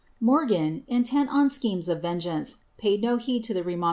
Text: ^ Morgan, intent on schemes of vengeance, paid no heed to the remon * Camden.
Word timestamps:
^ 0.01 0.03
Morgan, 0.19 0.83
intent 0.87 1.29
on 1.29 1.47
schemes 1.47 1.87
of 1.87 2.01
vengeance, 2.01 2.55
paid 2.79 3.03
no 3.03 3.17
heed 3.17 3.43
to 3.43 3.53
the 3.53 3.61
remon 3.61 3.65
* 3.65 3.69
Camden. 3.69 3.79